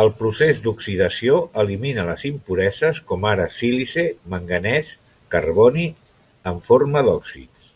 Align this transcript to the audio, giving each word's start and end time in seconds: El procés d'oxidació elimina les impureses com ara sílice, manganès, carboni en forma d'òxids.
El 0.00 0.08
procés 0.18 0.58
d'oxidació 0.66 1.38
elimina 1.62 2.04
les 2.10 2.26
impureses 2.28 3.00
com 3.08 3.26
ara 3.32 3.48
sílice, 3.56 4.06
manganès, 4.36 4.94
carboni 5.36 5.88
en 6.52 6.62
forma 6.70 7.04
d'òxids. 7.10 7.68